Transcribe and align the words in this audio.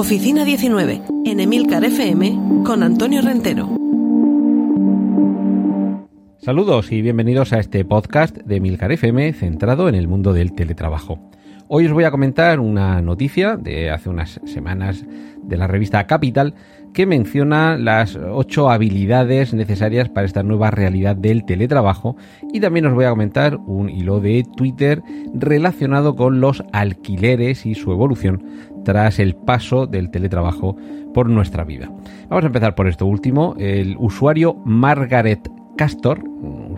Oficina 0.00 0.46
19, 0.46 1.02
en 1.26 1.40
Emilcar 1.40 1.84
FM, 1.84 2.64
con 2.64 2.82
Antonio 2.82 3.20
Rentero. 3.20 3.68
Saludos 6.38 6.90
y 6.90 7.02
bienvenidos 7.02 7.52
a 7.52 7.58
este 7.58 7.84
podcast 7.84 8.34
de 8.34 8.56
Emilcar 8.56 8.92
FM 8.92 9.34
centrado 9.34 9.90
en 9.90 9.94
el 9.94 10.08
mundo 10.08 10.32
del 10.32 10.54
teletrabajo. 10.54 11.18
Hoy 11.72 11.86
os 11.86 11.92
voy 11.92 12.02
a 12.02 12.10
comentar 12.10 12.58
una 12.58 13.00
noticia 13.00 13.56
de 13.56 13.92
hace 13.92 14.08
unas 14.08 14.40
semanas 14.44 15.06
de 15.40 15.56
la 15.56 15.68
revista 15.68 16.04
Capital 16.08 16.54
que 16.92 17.06
menciona 17.06 17.78
las 17.78 18.16
ocho 18.16 18.70
habilidades 18.70 19.54
necesarias 19.54 20.08
para 20.08 20.26
esta 20.26 20.42
nueva 20.42 20.72
realidad 20.72 21.14
del 21.14 21.44
teletrabajo 21.44 22.16
y 22.52 22.58
también 22.58 22.86
os 22.86 22.94
voy 22.94 23.04
a 23.04 23.10
comentar 23.10 23.54
un 23.54 23.88
hilo 23.88 24.18
de 24.18 24.44
Twitter 24.56 25.00
relacionado 25.32 26.16
con 26.16 26.40
los 26.40 26.64
alquileres 26.72 27.64
y 27.64 27.76
su 27.76 27.92
evolución 27.92 28.42
tras 28.84 29.20
el 29.20 29.36
paso 29.36 29.86
del 29.86 30.10
teletrabajo 30.10 30.76
por 31.14 31.28
nuestra 31.28 31.62
vida. 31.62 31.88
Vamos 32.28 32.42
a 32.42 32.48
empezar 32.48 32.74
por 32.74 32.88
esto 32.88 33.06
último. 33.06 33.54
El 33.60 33.94
usuario 33.96 34.56
Margaret 34.64 35.48
Castor, 35.76 36.20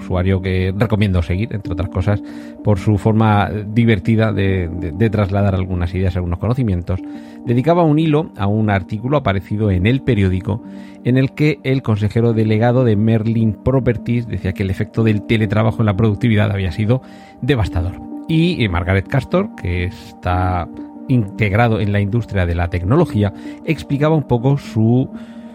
usuario 0.03 0.42
que 0.42 0.75
recomiendo 0.77 1.22
seguir, 1.22 1.55
entre 1.55 1.72
otras 1.72 1.89
cosas, 1.89 2.22
por 2.62 2.78
su 2.78 2.98
forma 2.98 3.50
divertida 3.67 4.33
de, 4.33 4.69
trasladar 5.11 5.55
algunas 5.55 5.95
ideas, 5.95 6.17
algunos 6.17 6.39
conocimientos, 6.39 7.00
dedicaba 7.47 7.83
un 7.83 7.98
hilo 7.98 8.30
a 8.36 8.47
un 8.47 8.70
artículo 8.70 9.17
aparecido 9.17 9.70
en 9.70 9.86
el 9.86 10.03
periódico 10.03 10.62
en 11.05 11.17
el 11.17 11.33
que 11.33 11.58
el 11.64 11.83
consejero 11.83 12.33
delegado 12.33 12.84
de 12.84 12.97
Merlin 12.97 13.55
Properties 13.55 14.27
decía 14.27 14.53
que 14.53 14.62
el 14.62 14.70
efecto 14.70 15.03
del 15.03 15.23
teletrabajo 15.23 15.80
en 15.80 15.86
la 15.86 15.97
productividad 15.97 16.50
había 16.50 16.73
sido 16.73 17.03
devastador. 17.41 18.00
Y 18.28 18.67
Margaret 18.69 19.08
Castor, 19.08 19.50
que 19.56 19.84
está 19.84 20.69
integrado 21.08 21.80
en 21.80 21.92
la 21.92 22.00
industria 22.00 22.47
de 22.47 22.55
la 22.55 22.69
tecnología, 22.69 23.33
explicaba 23.64 24.14
un 24.14 24.23
poco 24.23 24.58
su, 24.58 25.11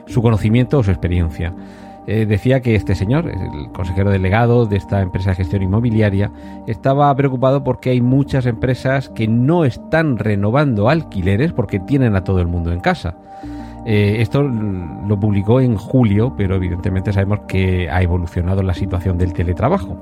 su 0.06 0.22
conocimiento 0.22 0.80
o 0.80 0.84
su 0.84 0.92
experiencia. 0.92 1.54
Eh, 2.08 2.26
decía 2.26 2.62
que 2.62 2.76
este 2.76 2.96
señor, 2.96 3.30
el 3.30 3.70
consejero 3.74 4.10
delegado 4.10 4.66
de 4.66 4.78
esta 4.78 5.02
empresa 5.02 5.32
de 5.32 5.36
gestión 5.36 5.62
inmobiliaria, 5.62 6.32
estaba 6.66 7.14
preocupado 7.16 7.66
porque 7.66 7.90
hay 7.90 8.00
muchas 8.00 8.46
empresas 8.46 9.10
que 9.10 9.28
no 9.28 9.66
están 9.66 10.18
renovando 10.18 10.88
alquileres 10.88 11.52
porque 11.52 11.82
tienen 11.82 12.16
a 12.16 12.24
todo 12.24 12.40
el 12.40 12.48
mundo 12.48 12.72
en 12.72 12.80
casa. 12.80 13.16
Eh, 13.86 14.18
esto 14.22 14.44
lo 14.44 15.20
publicó 15.20 15.60
en 15.60 15.76
julio, 15.76 16.34
pero 16.38 16.56
evidentemente 16.56 17.12
sabemos 17.12 17.42
que 17.48 17.90
ha 17.90 18.02
evolucionado 18.02 18.64
la 18.64 18.74
situación 18.74 19.18
del 19.18 19.34
teletrabajo. 19.34 19.98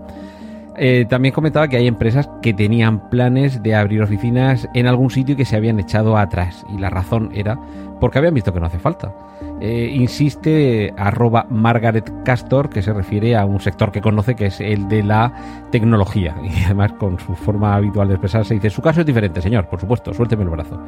Eh, 0.78 1.06
también 1.08 1.34
comentaba 1.34 1.68
que 1.68 1.78
hay 1.78 1.88
empresas 1.88 2.30
que 2.42 2.54
tenían 2.54 3.10
planes 3.10 3.64
de 3.64 3.76
abrir 3.76 4.02
oficinas 4.02 4.68
en 4.74 4.88
algún 4.88 5.10
sitio 5.10 5.34
y 5.34 5.38
que 5.38 5.46
se 5.46 5.56
habían 5.56 5.80
echado 5.80 6.18
atrás. 6.18 6.66
Y 6.70 6.78
la 6.78 6.90
razón 6.90 7.30
era 7.34 7.58
porque 8.00 8.18
habían 8.18 8.34
visto 8.34 8.54
que 8.54 8.60
no 8.60 8.66
hace 8.66 8.80
falta. 8.80 9.14
Eh, 9.62 9.90
insiste 9.94 10.94
arroba 10.98 11.46
Margaret 11.50 12.12
Castor, 12.26 12.70
que 12.70 12.82
se 12.82 12.92
refiere 12.92 13.38
a 13.38 13.46
un 13.46 13.62
sector 13.62 13.92
que 13.92 14.02
conoce, 14.02 14.36
que 14.36 14.48
es 14.48 14.60
el 14.60 14.88
de 14.90 15.04
la 15.04 15.68
tecnología. 15.72 16.36
Y 16.44 16.64
además, 16.66 16.94
con 16.94 17.20
su 17.20 17.36
forma 17.36 17.76
habitual 17.76 18.08
de 18.10 18.16
expresarse, 18.16 18.54
dice: 18.54 18.70
Su 18.70 18.82
caso 18.82 19.02
es 19.02 19.06
diferente, 19.06 19.42
señor, 19.42 19.68
por 19.68 19.80
supuesto, 19.80 20.14
suélteme 20.14 20.44
el 20.44 20.50
brazo. 20.50 20.82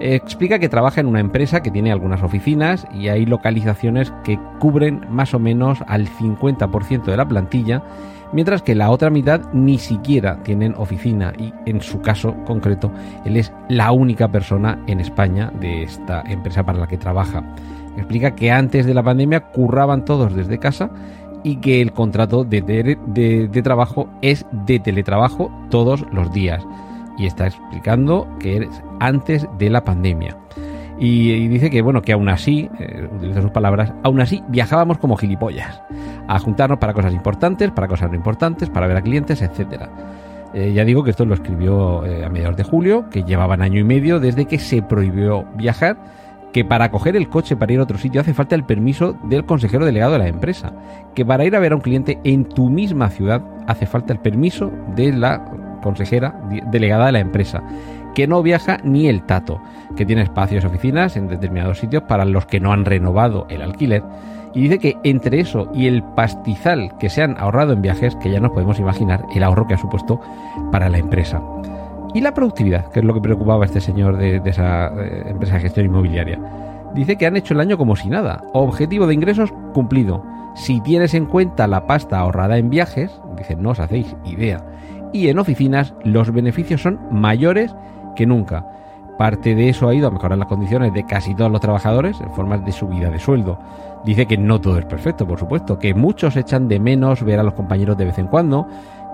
explica 0.00 0.58
que 0.58 0.68
trabaja 0.68 1.00
en 1.00 1.06
una 1.06 1.20
empresa 1.20 1.62
que 1.62 1.70
tiene 1.70 1.92
algunas 1.92 2.22
oficinas 2.22 2.86
y 2.92 3.08
hay 3.08 3.26
localizaciones 3.26 4.12
que 4.22 4.38
cubren 4.58 5.06
más 5.08 5.34
o 5.34 5.38
menos 5.38 5.82
al 5.86 6.08
50% 6.08 7.04
de 7.04 7.16
la 7.16 7.26
plantilla 7.26 7.82
mientras 8.32 8.62
que 8.62 8.74
la 8.74 8.90
otra 8.90 9.10
mitad 9.10 9.40
ni 9.52 9.78
siquiera 9.78 10.42
tienen 10.42 10.74
oficina 10.76 11.32
y 11.38 11.52
en 11.66 11.80
su 11.80 12.00
caso 12.00 12.34
concreto 12.44 12.90
él 13.24 13.36
es 13.36 13.52
la 13.68 13.92
única 13.92 14.28
persona 14.28 14.82
en 14.86 15.00
España 15.00 15.52
de 15.60 15.82
esta 15.82 16.22
empresa 16.22 16.64
para 16.64 16.78
la 16.78 16.86
que 16.86 16.98
trabaja. 16.98 17.42
Explica 17.96 18.34
que 18.34 18.50
antes 18.50 18.86
de 18.86 18.94
la 18.94 19.02
pandemia 19.02 19.40
curraban 19.40 20.04
todos 20.04 20.34
desde 20.34 20.58
casa 20.58 20.90
y 21.44 21.56
que 21.56 21.80
el 21.80 21.92
contrato 21.92 22.42
de, 22.42 23.62
trabajo 23.62 24.08
es 24.22 24.44
de 24.50 24.80
teletrabajo 24.80 25.52
todos 25.70 26.04
los 26.10 26.32
días. 26.32 26.66
Y 27.18 27.26
está 27.26 27.46
explicando 27.46 28.26
que 28.40 28.56
es 28.56 28.82
antes 28.98 29.46
de 29.58 29.70
la 29.70 29.84
pandemia. 29.84 30.36
Y, 30.98 31.48
dice 31.48 31.70
que, 31.70 31.82
bueno, 31.82 32.02
que 32.02 32.12
aún 32.12 32.28
así, 32.28 32.68
eh, 32.78 33.08
utiliza 33.14 33.42
sus 33.42 33.50
palabras, 33.50 33.92
aún 34.02 34.20
así 34.20 34.42
viajábamos 34.48 34.98
como 34.98 35.16
gilipollas, 35.16 35.80
a 36.28 36.38
juntarnos 36.38 36.78
para 36.78 36.92
cosas 36.92 37.12
importantes, 37.12 37.70
para 37.70 37.88
cosas 37.88 38.10
no 38.10 38.16
importantes, 38.16 38.70
para 38.70 38.86
ver 38.86 38.96
a 38.96 39.02
clientes, 39.02 39.42
etcétera. 39.42 39.90
Eh, 40.54 40.72
ya 40.72 40.84
digo 40.84 41.02
que 41.02 41.10
esto 41.10 41.24
lo 41.24 41.34
escribió 41.34 42.06
eh, 42.06 42.24
a 42.24 42.28
mediados 42.28 42.56
de 42.56 42.62
julio, 42.62 43.10
que 43.10 43.24
llevaban 43.24 43.60
año 43.60 43.80
y 43.80 43.84
medio 43.84 44.20
desde 44.20 44.46
que 44.46 44.58
se 44.58 44.82
prohibió 44.82 45.44
viajar, 45.56 45.96
que 46.52 46.64
para 46.64 46.92
coger 46.92 47.16
el 47.16 47.28
coche 47.28 47.56
para 47.56 47.72
ir 47.72 47.80
a 47.80 47.82
otro 47.82 47.98
sitio 47.98 48.20
hace 48.20 48.32
falta 48.32 48.54
el 48.54 48.64
permiso 48.64 49.16
del 49.24 49.44
consejero 49.44 49.84
delegado 49.84 50.12
de 50.12 50.20
la 50.20 50.28
empresa, 50.28 50.72
que 51.12 51.26
para 51.26 51.44
ir 51.44 51.56
a 51.56 51.58
ver 51.58 51.72
a 51.72 51.74
un 51.74 51.82
cliente 51.82 52.20
en 52.22 52.44
tu 52.44 52.70
misma 52.70 53.10
ciudad 53.10 53.42
hace 53.66 53.86
falta 53.86 54.12
el 54.12 54.20
permiso 54.20 54.70
de 54.94 55.12
la 55.12 55.44
consejera 55.82 56.40
delegada 56.70 57.06
de 57.06 57.12
la 57.12 57.18
empresa, 57.18 57.64
que 58.14 58.26
no 58.26 58.42
viaja 58.42 58.78
ni 58.82 59.08
el 59.08 59.24
tato, 59.24 59.60
que 59.96 60.06
tiene 60.06 60.22
espacios 60.22 60.64
oficinas 60.64 61.16
en 61.16 61.28
determinados 61.28 61.78
sitios 61.78 62.04
para 62.04 62.24
los 62.24 62.46
que 62.46 62.60
no 62.60 62.72
han 62.72 62.84
renovado 62.84 63.46
el 63.50 63.62
alquiler. 63.62 64.02
Y 64.54 64.62
dice 64.62 64.78
que 64.78 64.96
entre 65.02 65.40
eso 65.40 65.68
y 65.74 65.88
el 65.88 66.02
pastizal 66.02 66.96
que 66.98 67.10
se 67.10 67.22
han 67.22 67.36
ahorrado 67.38 67.72
en 67.72 67.82
viajes, 67.82 68.14
que 68.16 68.30
ya 68.30 68.40
nos 68.40 68.52
podemos 68.52 68.78
imaginar 68.78 69.24
el 69.34 69.42
ahorro 69.42 69.66
que 69.66 69.74
ha 69.74 69.78
supuesto 69.78 70.20
para 70.70 70.88
la 70.88 70.98
empresa. 70.98 71.42
Y 72.14 72.20
la 72.20 72.32
productividad, 72.32 72.90
que 72.92 73.00
es 73.00 73.04
lo 73.04 73.12
que 73.12 73.20
preocupaba 73.20 73.64
a 73.64 73.66
este 73.66 73.80
señor 73.80 74.16
de, 74.16 74.40
esa 74.44 74.86
eh, 74.86 75.24
empresa 75.26 75.54
de 75.54 75.62
gestión 75.62 75.86
inmobiliaria. 75.86 76.38
Dice 76.94 77.16
que 77.16 77.26
han 77.26 77.36
hecho 77.36 77.54
el 77.54 77.60
año 77.60 77.76
como 77.76 77.96
si 77.96 78.08
nada. 78.08 78.44
Objetivo 78.52 79.08
de 79.08 79.14
ingresos 79.14 79.52
cumplido. 79.72 80.24
Si 80.54 80.80
tienes 80.80 81.14
en 81.14 81.26
cuenta 81.26 81.66
la 81.66 81.88
pasta 81.88 82.20
ahorrada 82.20 82.56
en 82.56 82.70
viajes, 82.70 83.10
dice, 83.36 83.56
no 83.56 83.70
os 83.70 83.80
hacéis 83.80 84.14
idea. 84.24 84.64
Y 85.12 85.26
en 85.26 85.40
oficinas 85.40 85.94
los 86.04 86.32
beneficios 86.32 86.82
son 86.82 87.00
mayores 87.10 87.74
que 88.14 88.26
nunca. 88.26 88.66
Parte 89.18 89.54
de 89.54 89.68
eso 89.68 89.88
ha 89.88 89.94
ido 89.94 90.08
a 90.08 90.10
mejorar 90.10 90.38
las 90.38 90.48
condiciones 90.48 90.92
de 90.92 91.04
casi 91.06 91.34
todos 91.34 91.50
los 91.50 91.60
trabajadores 91.60 92.20
en 92.20 92.30
formas 92.32 92.64
de 92.64 92.72
subida 92.72 93.10
de 93.10 93.20
sueldo. 93.20 93.58
Dice 94.04 94.26
que 94.26 94.36
no 94.36 94.60
todo 94.60 94.78
es 94.78 94.84
perfecto, 94.84 95.26
por 95.26 95.38
supuesto, 95.38 95.78
que 95.78 95.94
muchos 95.94 96.36
echan 96.36 96.68
de 96.68 96.80
menos 96.80 97.22
ver 97.22 97.38
a 97.38 97.44
los 97.44 97.54
compañeros 97.54 97.96
de 97.96 98.06
vez 98.06 98.18
en 98.18 98.26
cuando, 98.26 98.66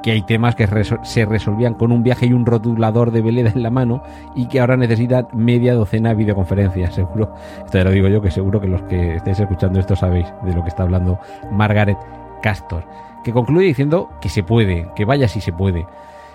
que 0.02 0.12
hay 0.12 0.22
temas 0.22 0.54
que 0.54 0.66
se 1.02 1.26
resolvían 1.26 1.74
con 1.74 1.92
un 1.92 2.02
viaje 2.02 2.26
y 2.26 2.32
un 2.32 2.46
rotulador 2.46 3.10
de 3.10 3.20
veleda 3.20 3.52
en 3.54 3.62
la 3.62 3.70
mano 3.70 4.02
y 4.34 4.46
que 4.46 4.60
ahora 4.60 4.76
necesitan 4.76 5.28
media 5.34 5.74
docena 5.74 6.10
de 6.10 6.14
videoconferencias, 6.16 6.94
seguro. 6.96 7.34
Esto 7.64 7.78
ya 7.78 7.84
lo 7.84 7.90
digo 7.90 8.08
yo, 8.08 8.22
que 8.22 8.30
seguro 8.30 8.60
que 8.60 8.68
los 8.68 8.82
que 8.82 9.16
estéis 9.16 9.40
escuchando 9.40 9.78
esto 9.78 9.96
sabéis 9.96 10.26
de 10.42 10.54
lo 10.54 10.62
que 10.62 10.68
está 10.68 10.84
hablando 10.84 11.18
Margaret 11.52 11.98
Castor, 12.42 12.84
que 13.22 13.32
concluye 13.32 13.66
diciendo 13.66 14.08
que 14.20 14.28
se 14.28 14.42
puede, 14.42 14.88
que 14.96 15.04
vaya 15.04 15.28
si 15.28 15.40
se 15.40 15.52
puede. 15.52 15.86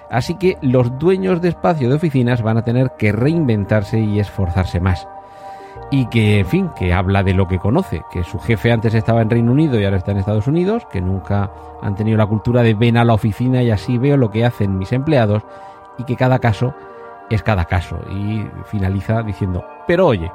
Así 0.10 0.36
que 0.36 0.58
los 0.62 0.98
dueños 1.00 1.42
de 1.42 1.50
espacio 1.50 1.90
de 1.90 1.96
oficinas 1.96 2.42
van 2.42 2.58
a 2.58 2.64
tener 2.64 2.92
que 2.98 3.12
reinventarse 3.12 4.00
y 4.00 4.20
esforzarse 4.20 4.80
más. 4.80 5.08
Y 5.92 6.08
que, 6.08 6.40
en 6.40 6.46
fin, 6.46 6.70
que 6.76 6.94
habla 6.94 7.24
de 7.24 7.34
lo 7.34 7.48
que 7.48 7.60
conoce, 7.60 8.02
que 8.12 8.24
su 8.24 8.40
jefe 8.40 8.72
antes 8.72 8.94
estaba 8.94 9.22
en 9.22 9.30
Reino 9.30 9.52
Unido 9.52 9.80
y 9.80 9.86
ahora 9.86 9.98
está 9.98 10.12
en 10.12 10.18
Estados 10.18 10.48
Unidos, 10.48 10.88
que 10.92 11.02
nunca 11.02 11.52
han 11.82 11.96
tenido 11.96 12.18
la 12.18 12.26
cultura 12.26 12.64
de 12.64 12.74
ven 12.74 12.98
a 12.98 13.06
la 13.06 13.14
oficina 13.14 13.62
y 13.62 13.72
así 13.72 13.98
veo 13.98 14.18
lo 14.18 14.32
que 14.32 14.46
hacen 14.46 14.78
mis 14.78 14.92
empleados, 14.94 15.44
y 15.98 16.04
que 16.04 16.16
cada 16.16 16.40
caso 16.40 16.74
es 17.30 17.44
cada 17.44 17.66
caso. 17.66 18.00
Y 18.10 18.46
finaliza 18.66 19.22
diciendo, 19.22 19.64
pero 19.88 20.08
oye, 20.08 20.32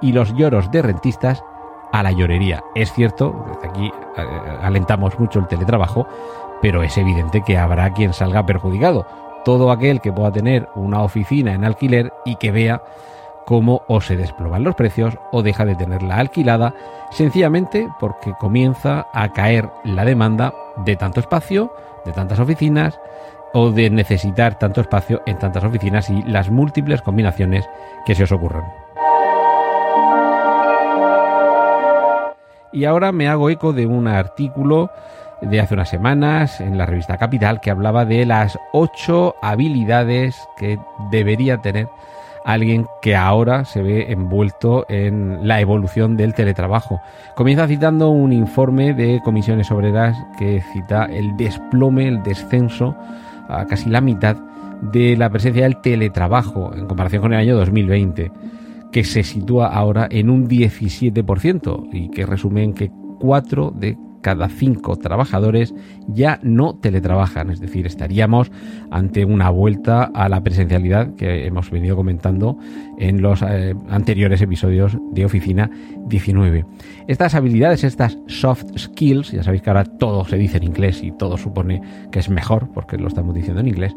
y 0.00 0.12
los 0.12 0.34
lloros 0.34 0.70
de 0.70 0.82
rentistas 0.82 1.44
a 1.92 2.02
la 2.02 2.12
llorería. 2.12 2.62
Es 2.74 2.92
cierto, 2.92 3.44
desde 3.48 3.68
aquí 3.68 3.92
eh, 4.16 4.58
alentamos 4.62 5.18
mucho 5.18 5.38
el 5.38 5.46
teletrabajo, 5.46 6.06
pero 6.60 6.82
es 6.82 6.96
evidente 6.98 7.42
que 7.42 7.58
habrá 7.58 7.92
quien 7.92 8.12
salga 8.12 8.46
perjudicado. 8.46 9.06
Todo 9.44 9.70
aquel 9.70 10.00
que 10.00 10.12
pueda 10.12 10.32
tener 10.32 10.68
una 10.74 11.02
oficina 11.02 11.54
en 11.54 11.64
alquiler 11.64 12.12
y 12.24 12.36
que 12.36 12.50
vea 12.50 12.82
cómo 13.46 13.82
o 13.88 14.00
se 14.00 14.16
desploman 14.16 14.62
los 14.62 14.74
precios 14.74 15.16
o 15.32 15.42
deja 15.42 15.64
de 15.64 15.74
tenerla 15.74 16.16
alquilada, 16.16 16.74
sencillamente 17.10 17.88
porque 17.98 18.34
comienza 18.38 19.06
a 19.14 19.32
caer 19.32 19.70
la 19.84 20.04
demanda 20.04 20.52
de 20.84 20.96
tanto 20.96 21.20
espacio, 21.20 21.72
de 22.04 22.12
tantas 22.12 22.38
oficinas 22.40 23.00
o 23.54 23.70
de 23.70 23.88
necesitar 23.88 24.58
tanto 24.58 24.82
espacio 24.82 25.22
en 25.24 25.38
tantas 25.38 25.64
oficinas 25.64 26.10
y 26.10 26.22
las 26.24 26.50
múltiples 26.50 27.00
combinaciones 27.00 27.66
que 28.04 28.14
se 28.14 28.24
os 28.24 28.32
ocurran. 28.32 28.64
Y 32.70 32.84
ahora 32.84 33.12
me 33.12 33.28
hago 33.28 33.48
eco 33.48 33.72
de 33.72 33.86
un 33.86 34.08
artículo 34.08 34.90
de 35.40 35.60
hace 35.60 35.74
unas 35.74 35.88
semanas 35.88 36.60
en 36.60 36.78
la 36.78 36.86
revista 36.86 37.16
Capital 37.16 37.60
que 37.60 37.70
hablaba 37.70 38.04
de 38.04 38.26
las 38.26 38.58
ocho 38.72 39.34
habilidades 39.42 40.48
que 40.56 40.78
debería 41.10 41.58
tener 41.58 41.88
alguien 42.44 42.86
que 43.02 43.14
ahora 43.14 43.64
se 43.64 43.82
ve 43.82 44.10
envuelto 44.10 44.86
en 44.88 45.46
la 45.46 45.60
evolución 45.60 46.16
del 46.16 46.34
teletrabajo. 46.34 47.00
Comienza 47.36 47.68
citando 47.68 48.08
un 48.08 48.32
informe 48.32 48.94
de 48.94 49.20
comisiones 49.22 49.70
obreras 49.70 50.16
que 50.38 50.62
cita 50.72 51.04
el 51.04 51.36
desplome, 51.36 52.08
el 52.08 52.22
descenso 52.22 52.96
a 53.48 53.66
casi 53.66 53.90
la 53.90 54.00
mitad 54.00 54.36
de 54.80 55.16
la 55.16 55.28
presencia 55.28 55.64
del 55.64 55.80
teletrabajo 55.80 56.72
en 56.74 56.86
comparación 56.86 57.22
con 57.22 57.32
el 57.32 57.40
año 57.40 57.56
2020, 57.56 58.32
que 58.92 59.04
se 59.04 59.22
sitúa 59.22 59.66
ahora 59.66 60.08
en 60.10 60.30
un 60.30 60.48
17% 60.48 61.88
y 61.92 62.10
que 62.10 62.24
resume 62.24 62.62
en 62.62 62.72
que 62.72 62.90
4 63.20 63.72
de 63.76 63.98
cada 64.20 64.48
cinco 64.48 64.96
trabajadores 64.96 65.74
ya 66.08 66.38
no 66.42 66.74
teletrabajan, 66.74 67.50
es 67.50 67.60
decir, 67.60 67.86
estaríamos 67.86 68.50
ante 68.90 69.24
una 69.24 69.50
vuelta 69.50 70.04
a 70.04 70.28
la 70.28 70.42
presencialidad 70.42 71.14
que 71.14 71.46
hemos 71.46 71.70
venido 71.70 71.96
comentando 71.96 72.58
en 72.98 73.22
los 73.22 73.42
eh, 73.42 73.74
anteriores 73.88 74.42
episodios 74.42 74.96
de 75.12 75.24
Oficina 75.24 75.70
19. 76.06 76.64
Estas 77.06 77.34
habilidades, 77.34 77.84
estas 77.84 78.18
soft 78.26 78.64
skills, 78.76 79.32
ya 79.32 79.42
sabéis 79.42 79.62
que 79.62 79.70
ahora 79.70 79.84
todo 79.84 80.24
se 80.24 80.36
dice 80.36 80.58
en 80.58 80.64
inglés 80.64 81.02
y 81.02 81.12
todo 81.12 81.36
supone 81.36 81.80
que 82.10 82.18
es 82.18 82.28
mejor 82.28 82.68
porque 82.72 82.98
lo 82.98 83.08
estamos 83.08 83.34
diciendo 83.34 83.60
en 83.60 83.68
inglés, 83.68 83.94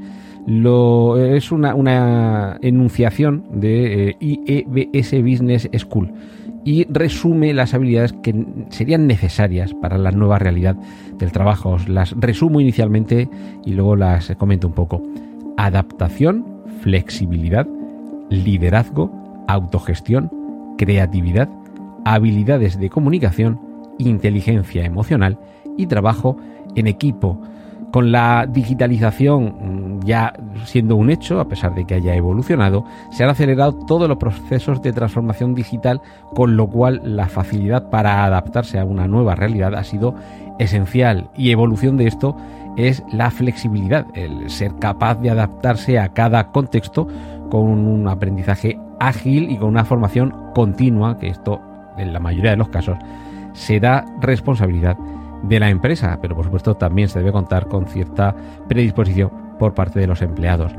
es 0.47 1.51
una, 1.51 2.57
enunciación 2.61 3.45
de 3.53 4.09
eh, 4.09 4.17
IEBS 4.19 5.21
Business 5.21 5.69
School 5.77 6.11
y 6.63 6.85
resume 6.85 7.53
las 7.53 7.73
habilidades 7.73 8.13
que 8.13 8.45
serían 8.69 9.07
necesarias 9.07 9.73
para 9.73 9.97
la 9.97 10.11
nueva 10.11 10.37
realidad 10.37 10.75
del 11.17 11.31
trabajo. 11.31 11.71
Os 11.71 11.89
las 11.89 12.11
resumo 12.19 12.61
inicialmente 12.61 13.29
y 13.65 13.71
luego 13.73 13.95
las 13.95 14.31
comento 14.37 14.67
un 14.67 14.73
poco. 14.73 15.01
Adaptación, 15.57 16.45
flexibilidad, 16.81 17.67
liderazgo, 18.31 19.11
autogestión, 19.47 20.31
creatividad, 20.77 21.49
habilidades 22.05 22.79
de 22.79 22.89
comunicación, 22.89 23.59
inteligencia 23.99 24.83
emocional 24.83 25.37
y 25.77 25.85
trabajo 25.85 26.37
en 26.75 26.87
equipo 26.87 27.39
con 27.91 28.11
la 28.11 28.47
digitalización 28.49 29.99
mm, 29.99 30.05
ya 30.05 30.33
siendo 30.65 30.95
un 30.95 31.09
hecho, 31.09 31.39
a 31.39 31.47
pesar 31.47 31.75
de 31.75 31.85
que 31.85 31.95
haya 31.95 32.15
evolucionado, 32.15 32.85
se 33.11 33.23
han 33.23 33.29
acelerado 33.29 33.73
todos 33.73 34.07
los 34.07 34.17
procesos 34.17 34.81
de 34.81 34.93
transformación 34.93 35.53
digital, 35.53 36.01
con 36.33 36.55
lo 36.55 36.67
cual 36.67 37.01
la 37.03 37.27
facilidad 37.27 37.89
para 37.89 38.25
adaptarse 38.25 38.79
a 38.79 38.85
una 38.85 39.07
nueva 39.07 39.35
realidad 39.35 39.75
ha 39.75 39.83
sido 39.83 40.15
esencial. 40.57 41.29
Y 41.35 41.51
evolución 41.51 41.97
de 41.97 42.07
esto 42.07 42.35
es 42.77 43.03
la 43.11 43.29
flexibilidad, 43.29 44.05
el 44.13 44.49
ser 44.49 44.73
capaz 44.79 45.15
de 45.15 45.29
adaptarse 45.29 45.99
a 45.99 46.09
cada 46.09 46.51
contexto 46.51 47.07
con 47.51 47.85
un 47.85 48.07
aprendizaje 48.07 48.79
ágil 49.01 49.51
y 49.51 49.57
con 49.57 49.67
una 49.67 49.83
formación 49.83 50.33
continua, 50.55 51.19
que 51.19 51.27
esto 51.27 51.61
en 51.97 52.13
la 52.13 52.19
mayoría 52.19 52.51
de 52.51 52.57
los 52.57 52.69
casos 52.69 52.97
será 53.53 54.05
responsabilidad 54.21 54.97
de 55.43 55.59
la 55.59 55.69
empresa, 55.69 56.17
pero 56.21 56.33
por 56.33 56.45
supuesto 56.45 56.75
también 56.75 57.09
se 57.09 57.19
debe 57.19 57.33
contar 57.33 57.67
con 57.67 57.87
cierta 57.87 58.33
predisposición 58.69 59.31
por 59.59 59.73
parte 59.73 59.99
de 59.99 60.07
los 60.07 60.21
empleados. 60.21 60.73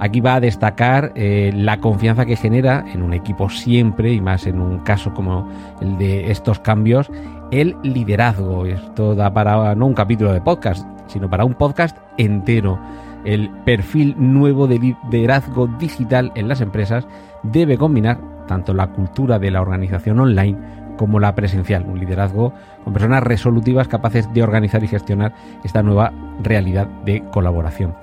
Aquí 0.00 0.20
va 0.20 0.34
a 0.34 0.40
destacar 0.40 1.12
eh, 1.14 1.50
la 1.54 1.80
confianza 1.80 2.26
que 2.26 2.36
genera 2.36 2.84
en 2.92 3.02
un 3.02 3.14
equipo 3.14 3.48
siempre, 3.48 4.12
y 4.12 4.20
más 4.20 4.46
en 4.46 4.60
un 4.60 4.80
caso 4.80 5.14
como 5.14 5.48
el 5.80 5.96
de 5.96 6.30
estos 6.30 6.60
cambios, 6.60 7.10
el 7.50 7.74
liderazgo. 7.82 8.66
Esto 8.66 9.14
da 9.14 9.32
para 9.32 9.74
no 9.74 9.86
un 9.86 9.94
capítulo 9.94 10.32
de 10.32 10.42
podcast, 10.42 10.86
sino 11.06 11.30
para 11.30 11.46
un 11.46 11.54
podcast 11.54 11.96
entero. 12.18 12.78
El 13.24 13.50
perfil 13.64 14.14
nuevo 14.18 14.66
de 14.66 14.78
liderazgo 14.78 15.66
digital 15.66 16.32
en 16.34 16.48
las 16.48 16.60
empresas 16.60 17.06
debe 17.42 17.76
combinar 17.76 18.18
tanto 18.46 18.74
la 18.74 18.88
cultura 18.88 19.38
de 19.38 19.50
la 19.50 19.60
organización 19.60 20.18
online 20.20 20.56
como 20.96 21.20
la 21.20 21.34
presencial, 21.34 21.86
un 21.86 22.00
liderazgo 22.00 22.52
con 22.84 22.92
personas 22.92 23.22
resolutivas 23.22 23.88
capaces 23.88 24.32
de 24.34 24.42
organizar 24.42 24.82
y 24.82 24.88
gestionar 24.88 25.32
esta 25.64 25.82
nueva 25.82 26.12
realidad 26.42 26.88
de 27.04 27.22
colaboración. 27.30 27.94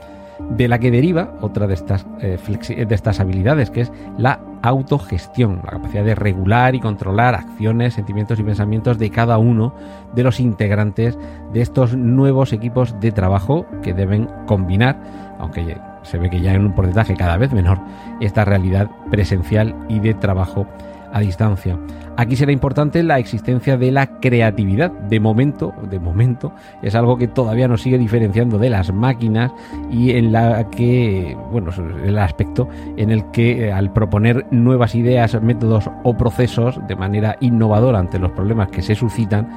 De 0.50 0.68
la 0.68 0.80
que 0.80 0.92
deriva 0.92 1.34
otra 1.42 1.68
de 1.68 1.74
estas, 1.76 2.06
eh, 2.20 2.38
de 2.88 2.96
estas 2.96 3.20
habilidades, 3.20 3.70
que 3.70 3.82
es 3.82 3.92
la 4.18 4.40
autogestión, 4.70 5.62
la 5.64 5.72
capacidad 5.72 6.04
de 6.04 6.16
regular 6.16 6.76
y 6.76 6.80
controlar 6.80 7.36
acciones, 7.36 7.94
sentimientos 7.94 8.40
y 8.40 8.44
pensamientos 8.44 8.98
de 8.98 9.10
cada 9.10 9.38
uno 9.38 9.74
de 10.14 10.24
los 10.24 10.40
integrantes 10.40 11.18
de 11.54 11.62
estos 11.62 11.96
nuevos 11.96 12.54
equipos 12.54 13.00
de 13.00 13.12
trabajo 13.12 13.66
que 13.82 13.94
deben 13.94 14.30
combinar, 14.46 15.00
aunque 15.40 15.78
se 16.04 16.18
ve 16.18 16.30
que 16.30 16.42
ya 16.42 16.54
en 16.54 16.66
un 16.66 16.74
porcentaje 16.74 17.16
cada 17.16 17.38
vez 17.38 17.52
menor, 17.52 17.80
esta 18.22 18.46
realidad 18.46 18.90
presencial 19.10 19.76
y 19.90 20.00
de 20.00 20.14
trabajo 20.14 20.68
a 21.16 21.22
distancia. 21.22 21.80
Aquí 22.18 22.36
será 22.36 22.52
importante 22.52 23.02
la 23.02 23.20
existencia 23.20 23.78
de 23.78 23.90
la 23.90 24.20
creatividad. 24.20 24.92
De 24.92 25.22
momento, 25.22 25.74
de 25.90 25.98
momento, 25.98 26.52
es 26.82 26.94
algo 26.94 27.18
que 27.18 27.30
todavía 27.30 27.70
nos 27.70 27.82
sigue 27.82 27.98
diferenciando 27.98 28.58
de 28.58 28.70
las 28.70 28.94
máquinas 28.94 29.54
y 29.90 30.12
en 30.12 30.34
la 30.34 30.70
que, 30.70 31.38
bueno, 31.54 31.72
el 32.04 32.18
aspecto 32.18 32.68
en 32.98 33.12
el 33.12 33.32
que 33.32 33.68
eh, 33.68 33.72
al 33.72 33.94
proponer 33.94 34.46
nuevas 34.52 34.94
ideas, 34.94 35.42
métodos 35.42 35.90
o 36.04 36.18
procesos 36.18 36.86
de 36.86 36.98
manera 36.98 37.38
innovadora 37.40 38.00
ante 38.00 38.20
los 38.20 38.32
problemas 38.32 38.68
que 38.68 38.82
se 38.82 38.94
suscitan, 38.94 39.48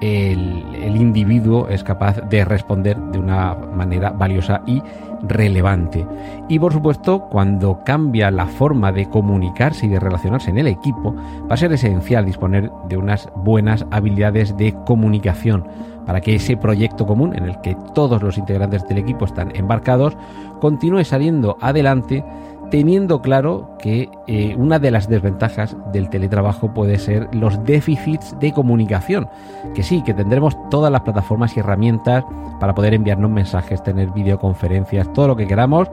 el, 0.00 0.96
individuo 0.96 1.68
es 1.68 1.84
capaz 1.84 2.20
de 2.28 2.44
responder 2.44 2.96
de 2.96 3.18
una 3.18 3.54
manera 3.54 4.10
valiosa 4.10 4.62
y 4.66 4.82
relevante. 5.22 6.06
Y 6.48 6.58
por 6.58 6.72
supuesto, 6.72 7.28
cuando 7.30 7.82
cambia 7.84 8.30
la 8.30 8.46
forma 8.46 8.92
de 8.92 9.08
comunicarse 9.08 9.86
y 9.86 9.88
de 9.88 10.00
relacionarse 10.00 10.50
en 10.50 10.58
el 10.58 10.66
equipo, 10.66 11.14
va 11.14 11.54
a 11.54 11.56
ser 11.56 11.72
esencial 11.72 12.24
disponer 12.24 12.70
de 12.88 12.96
unas 12.96 13.28
buenas 13.36 13.86
habilidades 13.90 14.56
de 14.56 14.74
comunicación 14.84 15.66
para 16.06 16.20
que 16.20 16.36
ese 16.36 16.56
proyecto 16.56 17.06
común 17.06 17.34
en 17.34 17.44
el 17.44 17.60
que 17.60 17.76
todos 17.94 18.22
los 18.22 18.38
integrantes 18.38 18.86
del 18.86 18.98
equipo 18.98 19.24
están 19.24 19.54
embarcados 19.56 20.16
continúe 20.60 21.04
saliendo 21.04 21.58
adelante 21.60 22.24
teniendo 22.70 23.22
claro 23.22 23.76
que 23.78 24.10
eh, 24.26 24.54
una 24.56 24.78
de 24.78 24.90
las 24.90 25.08
desventajas 25.08 25.76
del 25.92 26.08
teletrabajo 26.08 26.72
puede 26.74 26.98
ser 26.98 27.28
los 27.34 27.62
déficits 27.64 28.38
de 28.40 28.52
comunicación, 28.52 29.28
que 29.74 29.82
sí, 29.82 30.02
que 30.02 30.14
tendremos 30.14 30.56
todas 30.70 30.90
las 30.90 31.02
plataformas 31.02 31.56
y 31.56 31.60
herramientas 31.60 32.24
para 32.60 32.74
poder 32.74 32.94
enviarnos 32.94 33.30
mensajes, 33.30 33.82
tener 33.82 34.10
videoconferencias, 34.10 35.12
todo 35.12 35.28
lo 35.28 35.36
que 35.36 35.46
queramos, 35.46 35.88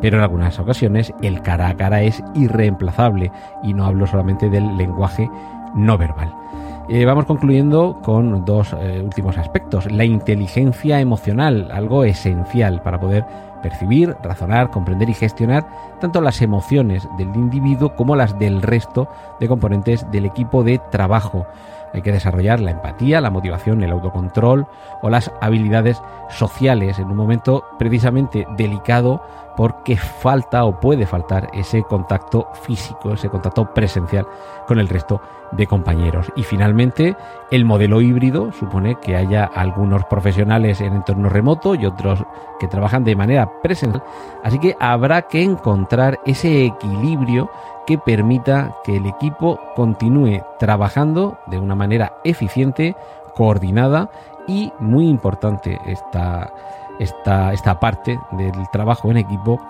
pero 0.00 0.18
en 0.18 0.22
algunas 0.22 0.58
ocasiones 0.58 1.12
el 1.22 1.42
cara 1.42 1.68
a 1.68 1.76
cara 1.76 2.02
es 2.02 2.22
irreemplazable 2.34 3.30
y 3.62 3.72
no 3.72 3.86
hablo 3.86 4.06
solamente 4.06 4.50
del 4.50 4.76
lenguaje 4.76 5.30
no 5.74 5.96
verbal. 5.96 6.34
Eh, 6.88 7.04
vamos 7.04 7.24
concluyendo 7.26 8.00
con 8.02 8.44
dos 8.44 8.74
eh, 8.78 9.00
últimos 9.02 9.38
aspectos. 9.38 9.90
La 9.90 10.04
inteligencia 10.04 11.00
emocional, 11.00 11.70
algo 11.72 12.04
esencial 12.04 12.82
para 12.82 12.98
poder 12.98 13.24
percibir, 13.62 14.16
razonar, 14.22 14.70
comprender 14.70 15.08
y 15.08 15.14
gestionar 15.14 15.66
tanto 16.00 16.20
las 16.20 16.42
emociones 16.42 17.08
del 17.16 17.28
individuo 17.34 17.94
como 17.94 18.16
las 18.16 18.38
del 18.38 18.60
resto 18.60 19.08
de 19.40 19.48
componentes 19.48 20.10
del 20.10 20.26
equipo 20.26 20.64
de 20.64 20.78
trabajo. 20.90 21.46
Hay 21.94 22.02
que 22.02 22.12
desarrollar 22.12 22.60
la 22.60 22.70
empatía, 22.70 23.20
la 23.20 23.30
motivación, 23.30 23.82
el 23.82 23.92
autocontrol 23.92 24.66
o 25.02 25.10
las 25.10 25.30
habilidades 25.40 26.00
sociales 26.30 26.98
en 26.98 27.10
un 27.10 27.16
momento 27.16 27.64
precisamente 27.78 28.46
delicado 28.56 29.22
porque 29.56 29.96
falta 29.96 30.64
o 30.64 30.80
puede 30.80 31.06
faltar 31.06 31.48
ese 31.52 31.82
contacto 31.82 32.48
físico, 32.62 33.12
ese 33.12 33.28
contacto 33.28 33.72
presencial 33.72 34.26
con 34.66 34.78
el 34.78 34.88
resto 34.88 35.20
de 35.52 35.66
compañeros. 35.66 36.32
Y 36.36 36.42
finalmente, 36.42 37.16
el 37.50 37.64
modelo 37.64 38.00
híbrido 38.00 38.52
supone 38.52 38.96
que 39.00 39.16
haya 39.16 39.44
algunos 39.44 40.04
profesionales 40.04 40.80
en 40.80 40.94
entorno 40.94 41.28
remoto 41.28 41.74
y 41.74 41.86
otros 41.86 42.24
que 42.58 42.68
trabajan 42.68 43.04
de 43.04 43.16
manera 43.16 43.60
presencial. 43.62 44.02
Así 44.42 44.58
que 44.58 44.76
habrá 44.80 45.22
que 45.22 45.42
encontrar 45.42 46.20
ese 46.24 46.64
equilibrio 46.64 47.50
que 47.86 47.98
permita 47.98 48.76
que 48.84 48.96
el 48.96 49.06
equipo 49.06 49.58
continúe 49.74 50.42
trabajando 50.58 51.38
de 51.46 51.58
una 51.58 51.74
manera 51.74 52.14
eficiente, 52.24 52.96
coordinada 53.34 54.10
y 54.46 54.72
muy 54.78 55.08
importante 55.08 55.78
esta, 55.86 56.52
esta, 57.02 57.52
esta 57.52 57.80
parte 57.80 58.18
del 58.32 58.52
trabajo 58.72 59.10
en 59.10 59.16
equipo 59.16 59.60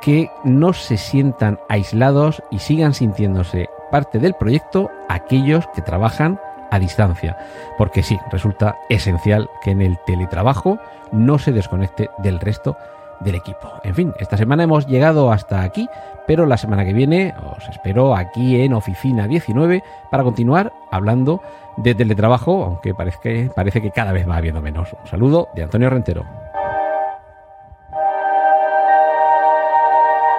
que 0.00 0.30
no 0.44 0.72
se 0.72 0.96
sientan 0.96 1.58
aislados 1.68 2.42
y 2.50 2.58
sigan 2.58 2.94
sintiéndose 2.94 3.68
parte 3.90 4.18
del 4.18 4.34
proyecto 4.34 4.90
aquellos 5.08 5.66
que 5.74 5.82
trabajan 5.82 6.40
a 6.70 6.78
distancia, 6.78 7.36
porque 7.78 8.02
sí, 8.02 8.18
resulta 8.30 8.76
esencial 8.88 9.48
que 9.62 9.70
en 9.70 9.82
el 9.82 9.98
teletrabajo 10.06 10.78
no 11.12 11.38
se 11.38 11.52
desconecte 11.52 12.10
del 12.18 12.40
resto 12.40 12.76
del 13.20 13.36
equipo. 13.36 13.72
En 13.82 13.94
fin, 13.94 14.12
esta 14.18 14.36
semana 14.36 14.64
hemos 14.64 14.86
llegado 14.86 15.32
hasta 15.32 15.62
aquí, 15.62 15.88
pero 16.26 16.44
la 16.44 16.56
semana 16.56 16.84
que 16.84 16.92
viene 16.92 17.34
os 17.56 17.68
espero 17.68 18.14
aquí 18.14 18.60
en 18.60 18.74
Oficina 18.74 19.26
19 19.26 19.82
para 20.10 20.24
continuar 20.24 20.72
hablando 20.90 21.40
de 21.76 21.94
teletrabajo, 21.94 22.64
aunque 22.64 22.94
parece 22.94 23.50
parece 23.54 23.80
que 23.80 23.90
cada 23.90 24.12
vez 24.12 24.28
va 24.28 24.36
habiendo 24.36 24.60
menos. 24.60 24.94
Un 25.00 25.08
saludo 25.08 25.48
de 25.54 25.62
Antonio 25.62 25.88
Rentero. 25.88 26.45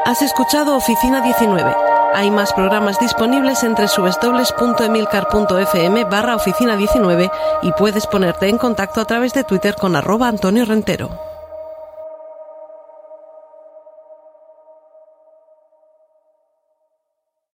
Has 0.07 0.21
escuchado 0.21 0.77
Oficina 0.77 1.21
19. 1.21 1.75
Hay 2.13 2.31
más 2.31 2.53
programas 2.53 2.97
disponibles 2.97 3.61
entre 3.63 3.87
www.emilcar.fm 3.87 6.05
barra 6.05 6.37
oficina 6.37 6.77
19 6.77 7.29
y 7.63 7.73
puedes 7.73 8.07
ponerte 8.07 8.47
en 8.47 8.57
contacto 8.57 9.01
a 9.01 9.05
través 9.05 9.33
de 9.33 9.43
Twitter 9.43 9.75
con 9.75 9.97
arroba 9.97 10.29
Antonio 10.29 10.63
Rentero. 10.63 11.09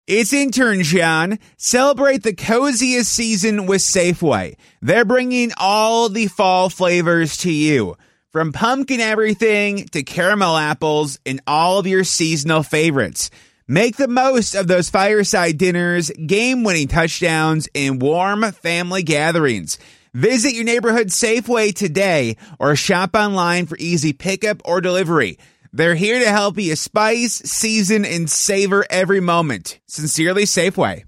It's 0.06 0.32
intern 0.32 0.84
John. 0.84 1.40
Celebrate 1.58 2.22
the 2.22 2.36
coziest 2.36 3.12
season 3.12 3.66
with 3.66 3.82
Safeway. 3.82 4.58
They're 4.80 5.06
bringing 5.06 5.52
all 5.58 6.08
the 6.08 6.28
fall 6.28 6.70
flavors 6.70 7.36
to 7.38 7.52
you. 7.52 7.96
From 8.34 8.52
pumpkin 8.52 9.00
everything 9.00 9.86
to 9.90 10.02
caramel 10.02 10.58
apples 10.58 11.20
and 11.24 11.40
all 11.46 11.78
of 11.78 11.86
your 11.86 12.04
seasonal 12.04 12.64
favorites. 12.64 13.30
Make 13.68 13.98
the 13.98 14.08
most 14.08 14.56
of 14.56 14.66
those 14.66 14.90
fireside 14.90 15.60
dinners, 15.60 16.10
game 16.10 16.64
winning 16.64 16.88
touchdowns, 16.88 17.70
and 17.76 18.02
warm 18.02 18.42
family 18.54 19.04
gatherings. 19.04 19.78
Visit 20.16 20.56
your 20.56 20.64
neighborhood 20.64 21.10
Safeway 21.10 21.76
today 21.76 22.38
or 22.58 22.76
shop 22.76 23.12
online 23.14 23.68
for 23.68 23.78
easy 23.78 24.14
pickup 24.14 24.64
or 24.66 24.82
delivery. 24.82 25.38
They're 25.72 25.94
here 25.94 26.18
to 26.18 26.30
help 26.32 26.58
you 26.58 26.76
spice, 26.76 27.36
season, 27.36 28.04
and 28.04 28.28
savor 28.28 28.84
every 28.90 29.20
moment. 29.20 29.80
Sincerely, 29.86 30.46
Safeway. 30.46 31.04